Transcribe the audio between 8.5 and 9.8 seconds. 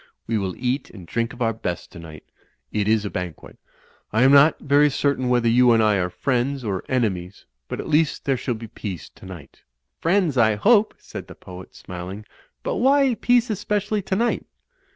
be peace tonight."